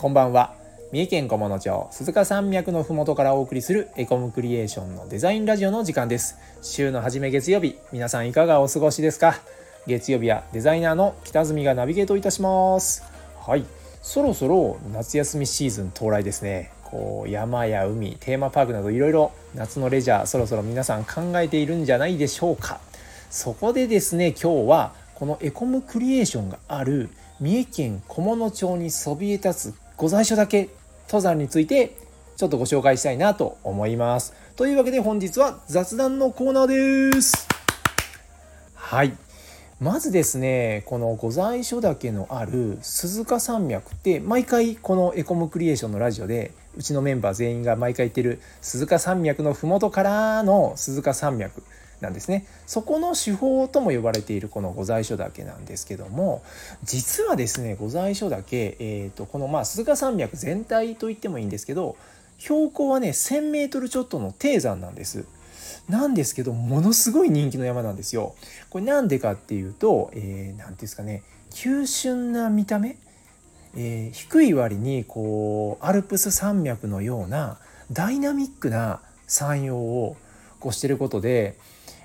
[0.00, 0.54] こんばんは。
[0.92, 6.38] 三重県菰野町鈴鹿山脈のふもとからお送りするエコムクリエーションのデザインラジオの時間です。
[6.62, 9.34] 週の初め月曜日皆さんいかがお過ごしですか？
[9.86, 13.04] 月曜日はデザイナーの北住がナビゲートいたします。
[13.46, 13.66] はい。
[14.00, 16.72] そろそろ夏休みシーズン到来ですね。
[16.84, 22.80] こう山や海テーマパークなどいろいろ夏のレジャーそろそろ皆さん考えているんじゃないでしょうか。
[23.28, 30.70] そこでですね今日はこのエコムクリエーションがある三重県菰野町にそびえ立つ御在所だけ
[31.08, 31.94] 登山について
[32.38, 34.32] ちょっとご紹介したいなと思います。
[34.56, 37.46] というわけで本日は雑談のコーナーです。
[38.72, 39.12] はい。
[39.78, 51.62] まずですねこの御在所岳のある鈴鹿山脈って毎回このエコムクリエーションのラジオでうちのメンバー全員が毎回言ってる鈴鹿山脈の麓からの鈴鹿山脈
[52.00, 56.42] なんですねそこの手法とも呼ばれているこの御在所岳なんですけども
[56.82, 61.96] 実はですね御在所岳、えーと、このまあ鈴鹿山脈全体と言ってもいいんですけど
[62.38, 65.26] 標高はね 1,000m ちょっとの低山なんです。
[65.88, 68.34] なんですけどものすごい人気の山なんですよ。
[68.70, 72.96] これなんでかっていうと何、えー、て言うんですかね急峻な見た目、
[73.76, 77.58] えー、低い割にこうアルプス山脈のような
[77.92, 80.16] ダイナミックな山陽を
[80.60, 81.56] こうしてることで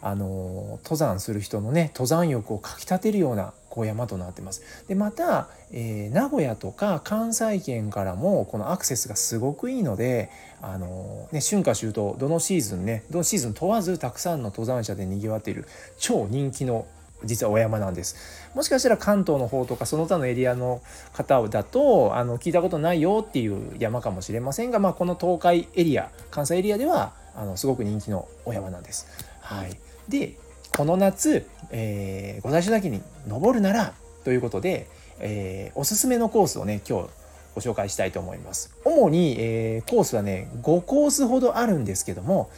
[0.00, 4.62] あの登山する人のね登山欲をかきたてるようなこう山となってます。
[4.88, 10.30] でまた、えー、名古屋とか関西圏からもこのアクセスがすごくいいので
[10.62, 15.66] あの、ね、春夏秋冬どのシーズンねどのシーズン問わずたくさんの登山者でにぎわっている
[15.98, 16.86] 超人気の
[17.24, 18.16] 実はお山なんです
[18.54, 20.80] もしかしたら関東の方とかその他のエリアの
[21.12, 29.06] 方だとあの聞いたことないよっていう山かもしれませんが、まあ、この東海エリア関西エリアではあのすごく人気のお山なんです。
[29.40, 30.36] はい、で
[30.76, 34.86] この夏、えー、御在所岳に登るならということで、
[35.18, 37.08] えー、おすすめのコースをね今日
[37.54, 38.74] ご紹介したいと思います。
[38.84, 42.50] 主に、えー、コースはね5コースほどあるんですけども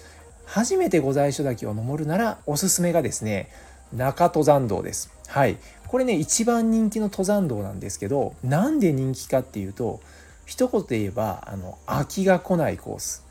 [0.45, 3.49] 初めて御在所岳を登るならおすすめがですね
[3.93, 5.11] 中登山道です。
[5.29, 5.57] はい。
[5.89, 10.01] これね一番人気の登山道なんですけどなんで人気かっていうと
[10.47, 13.25] 一言で言えばあの飽きが来ないコース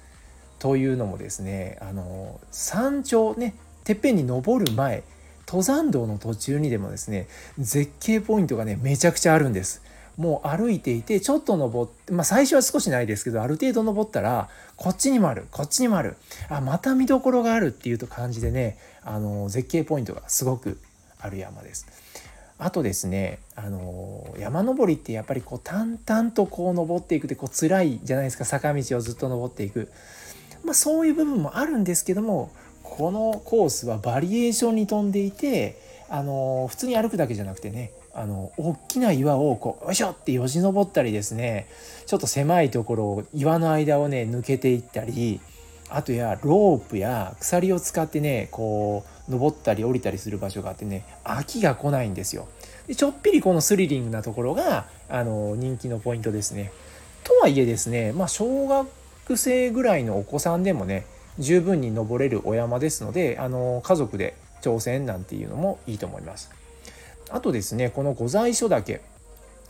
[0.60, 5.04] というのもですねあの山頂ねてっぺんに登る前
[5.48, 9.82] 登山道の途中にでもですね絶景ポイントがねめちゃくちゃあるんです。
[10.16, 16.18] もう歩いていてちょっと登ってまあ最初は少しないですけどある程度登ったらこっちにもあるこっちにもある。
[16.50, 20.78] あまた見どころがあるっていうと感じでねあの絶景ポイントがすごく
[21.20, 21.88] ある山です。
[22.60, 29.90] あとですねあの山登りってやっぱりこう淡々とこう登っていくってこう辛いじゃないですか坂道をずっと登っていく。
[30.66, 32.52] まあそういう部分もあるんですけども
[33.00, 35.80] このコースはバリエーションに富んでいて
[36.10, 41.70] あの普通に歩くだけじゃなくてねあの大きな岩をこうよいしょってよじ登ったりですね
[42.08, 45.40] ちょっと狭いところを岩の間をね抜けていったり
[45.90, 52.50] あとやロープや鎖を使ってねこう登ったり降りたりする場所があってね飽きが来ないんですよ。
[52.88, 56.74] でちょっぴりこのスリリングなところがあの人気のポイントですね。
[57.24, 61.06] とはいえですねまあ小学生ぐらいのお子さんでもね
[61.40, 66.52] 十分に登れるお山ですのであの家族で挑戦なんていうのもいいと思います。
[67.32, 69.02] あとですねこの御在所岳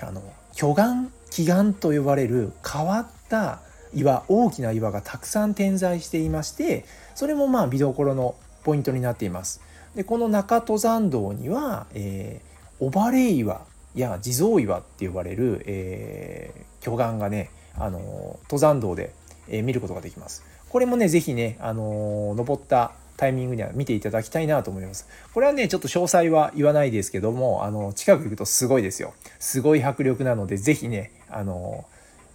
[0.02, 0.22] あの
[0.54, 3.60] 巨岩奇岩と呼ばれる変わった
[3.94, 6.86] 岩大きな岩がたくさん点在していまして
[7.16, 9.62] それもまあ見どころのポイントになっています。
[9.96, 13.62] でこの中登山道には、えー、オバレ岩
[13.96, 19.14] や地蔵岩って呼ばれる、えー、巨岩がねあの登山道で、
[19.50, 20.44] え、見ることができます。
[20.70, 25.08] これもね、是非ね、あの、登ったタイミングには見ていただきたいなと思います。
[25.34, 29.14] これはね、ちょっと詳細は言わないですけども、あの、近く行くとすごいですよ。
[29.40, 31.86] すごい迫力なので、是非ね、あの、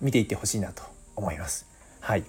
[0.03, 0.83] 見ていってほしいなと
[1.17, 1.67] 思います。
[2.01, 2.25] はい。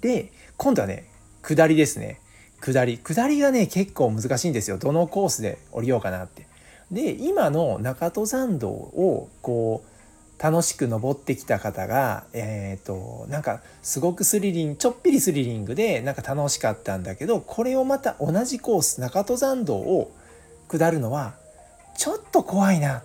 [0.00, 1.04] で、今度はね、
[1.42, 2.20] 下りですね。
[2.60, 2.98] 下り。
[2.98, 4.78] 下りがね、結構難しいんですよ。
[4.78, 6.46] どのコースで降りようかなって。
[6.90, 9.97] で、今の中登山道を、こう、
[10.38, 20.12] 楽しく登ってきた方が、えっ、ー、と、なんかすごくスリリング、ちょっぴりスリリングでなんか楽しかったんだけど、これをまた同じコース、中登山道を
[20.68, 21.34] 下るのは
[21.96, 23.02] ちょっと怖いな。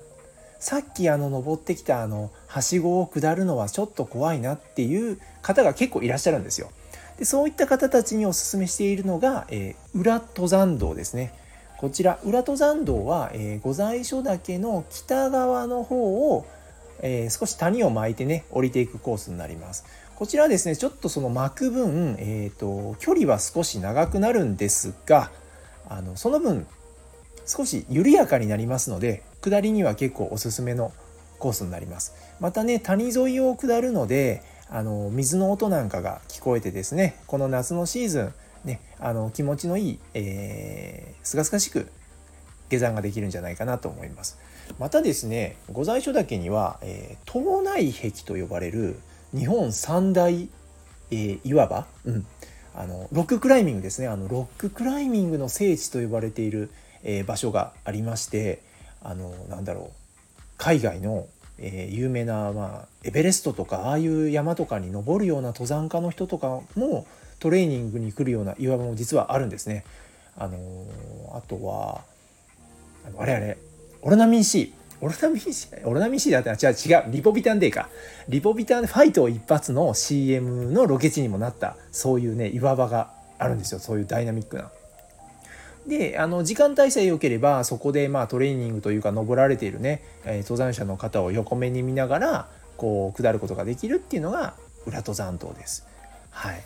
[0.60, 6.70] さっきあの登ってきたあのはしごを下るのはちょっと怖いなっていう方が結構いらっしゃるんですよ。
[7.18, 11.34] でそういった方たちにおすすめしているのが、えー、裏登山道ですね。
[11.80, 16.46] こちら裏登山道は、えー、御在所岳の北側の方を
[17.04, 19.86] えー、少し谷を巻いてね降りていくコースになります。
[20.16, 25.32] こちらはですねちょっとその巻く分、えーと、距離は少し長くなるんですが
[25.90, 26.66] あのその分
[27.46, 30.94] 少し緩やかになりますので下りには結構おすすめの
[31.40, 32.14] コースになります。
[32.40, 38.34] またね谷沿いを下るのであの水の音なんかが聞こえてですねこの夏のシーズン
[38.66, 41.90] ね、あの気持ちのいい、えー、すがすがしく
[42.80, 44.38] 下山ができるんじゃないかなと思います。
[44.80, 49.00] またですね御在所岳には、えー、島内壁と呼ばれる
[49.36, 50.50] 日本三大、
[51.12, 52.26] えー、岩場、うん、
[52.76, 56.72] あのロッククライミングですねあのロッククライミングの聖地と呼ばれている、
[57.04, 58.62] えー、場所がありまして
[59.04, 61.28] あのなんだろう海外の、
[61.60, 67.06] えー、有名な、まあ、エベレストとかああいう山とかに登るような登山家の人とかも
[67.40, 69.84] トレーニングに来るような岩場も実はあるんですね。
[70.38, 70.58] あの、
[71.34, 72.06] あとは
[73.06, 73.58] あのあれあれ。
[74.02, 77.04] オロナミン C オロナミン C オロナミン C だったら違う違う。
[77.12, 77.90] リポビタンデーか。
[78.30, 81.76] リポビタンファイト一発の CM のロケ地にもなった。
[81.92, 83.80] そういうね岩場があるんですよ。
[83.80, 84.72] そういうダイナミックな。
[85.88, 92.48] であの時間帯さえ良ければそこでまあトレーニングというか登られているね、え、登山者の方を横目に見ながら
[92.78, 94.56] こう下ることができるっていうのが
[94.86, 95.86] 裏登山道です。
[96.30, 96.64] はい、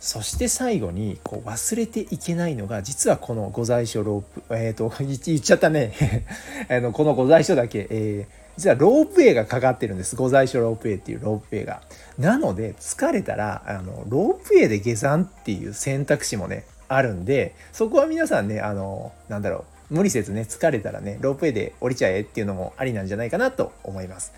[0.00, 6.26] そして最後にこう忘れていけないのが実はこの御在所ロープえっ、ー、と言っちゃったね
[6.70, 11.82] あのこの御在所だけ、えー、実はロープウェイがかかってるんです御在所ロープウェイっていうロープウェイが。
[12.16, 24.32] なので疲れたらあのロープウェイで下山っていう選択肢もねあるんでそこは皆さんねあのなんだろう無理せずね疲れたらねロープウェイで降りちゃえっていうのもありなんじゃないかなと思います。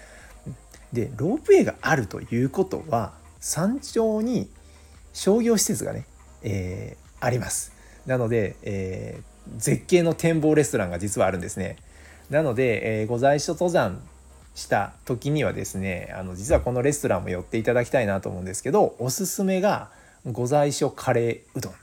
[0.93, 4.49] でロープウェイがあるということは山頂に
[5.13, 6.07] 商業施設がね、
[6.43, 7.73] えー、あります。
[8.07, 11.77] なので、えー、絶景の展望レストランが実はあるんですね。
[12.31, 14.01] なので、えー、ご在所登山
[14.55, 19.91] した時にはですねあの実はこのレストランも寄っていただきたいなと思うんですけどおすすめが
[20.31, 21.75] ご在所カレーうどん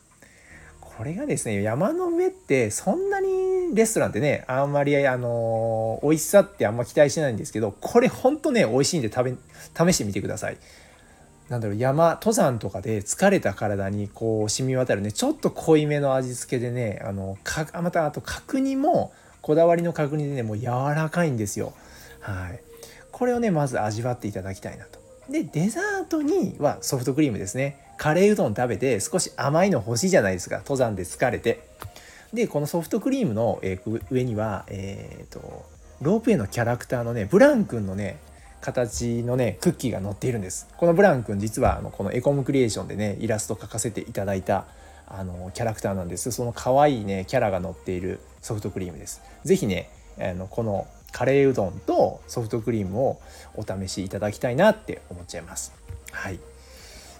[0.97, 9.35] これがですね山の上ってそんなにレストランってねあんまりあの美味しさってあんま期待してないんですけどこれほんとね美味しいんで食
[9.75, 10.57] べ試してみてください
[11.49, 15.11] なんだろう山登山とかで疲れた体にこう染み渡るね。
[15.11, 21.73] ちょっと濃いめの味付けでねあのかまたあと角煮もこだわりの角煮でねもう柔らかいんですよ。
[22.19, 22.59] はい。
[23.11, 24.99] これをねまず味わっていただきたいなと。
[25.29, 27.79] でデザートにはソフトクリームですね。
[27.97, 30.57] カレーうどん食べて少し甘いの欲しいじゃないですか。
[30.57, 31.67] 登山で疲れて。
[32.33, 33.79] でこのソフトクリームのえ
[34.11, 35.65] 上にはえっ、ー、と
[36.01, 38.19] ロープウェイのキャラクターのねブラン君のね
[38.61, 40.67] 形のねクッキーが載っているんです。
[40.77, 44.65] このブラン君実はあのこのエコムクリエーションでねイラスト描かせていただいた
[45.07, 46.31] あのキャラクターなんです。
[46.31, 49.21] その可愛いねキャラが載っているソフトクリームです。
[49.43, 49.89] 是非ね
[50.19, 53.19] あのこのカレーうどんとソフトクリームを
[53.55, 55.73] お試しいただきたいなって思っちゃいます。
[56.11, 56.39] はい。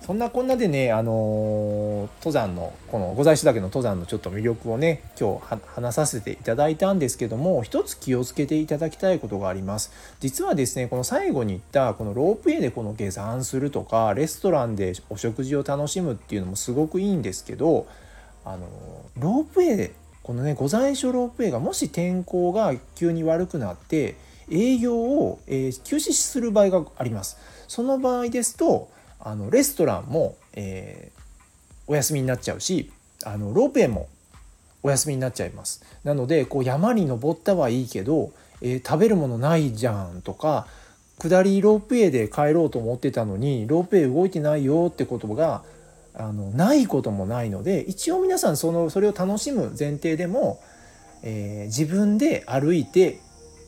[0.01, 9.91] そんなこんなでね、あの、登山のこの御在所岳の登山のちょっと魅力をね今日話させていただいたんですけども一つ気をつけていただきたいことがあります。
[10.19, 17.87] 実はですねこの最後に言ったこのロープウェイでこの下山するとかレストランでお食事を楽しむっていうのもすごくいいんですけど
[18.45, 18.67] あの
[19.17, 19.93] ロープウェイで
[20.23, 24.15] このね御在所ロープウェイがもし天候が急に悪くなって
[24.49, 27.37] 営業を、えー、休止する場合があります。
[27.67, 31.21] その場合ですとあのレストランも、えー、
[31.87, 32.91] お休みになっちゃうし
[33.23, 34.07] あのロープウェイも
[34.83, 35.83] お休みになっちゃいます。
[36.03, 38.31] なのでこう山に登ったはいいけど、
[38.61, 40.67] えー、食べるものないじゃんとか
[41.19, 45.63] 下りロープウェイで帰ろうと思ってたのにロープウェイ動いてないよってことが
[46.13, 50.59] あのないこともないので一応皆さんそのそれを楽しむ前提でも、
[51.23, 53.19] えー、自分で歩いて、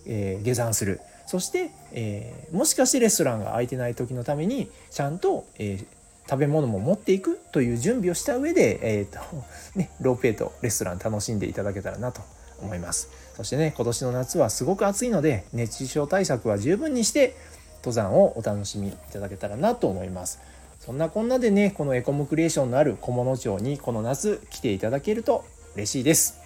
[0.05, 1.01] えー、下山する。
[1.29, 5.85] そして、えー、もしかしてレストランが空いてない時のためにちゃんと、えー、
[6.27, 9.19] 食べ物も持っていくという準備をした上で、えーと
[9.77, 12.21] ね、ロープウェイとレストラン楽しんでいただけたらなと
[12.63, 13.09] 思います。
[13.37, 17.35] そしてね今年の夏はすごく暑いので熱中症対策は十分にして
[17.83, 20.39] 登山をお楽しみいただけたらなと思います。
[20.79, 25.45] そんなこんなでねこのエコムクリエーションのある菰野町にこの夏来ていただけると
[25.75, 26.39] 嬉しいです。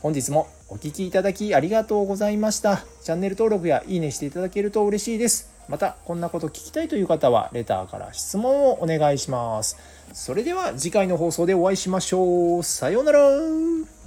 [0.00, 2.82] 本日もお聴きいただきありがとうございました。
[3.02, 5.52] チャンネル登録やいいねしていただけると嬉しいです。
[5.68, 9.76] また、こんなこと聞きたいという方は、レターから質問をお願いします。
[10.14, 12.62] それでは次回の放送でお会いしましょう。
[12.62, 14.01] さようなら。